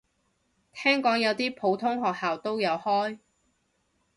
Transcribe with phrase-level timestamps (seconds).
[0.73, 3.19] 聽講有啲普通學校都有開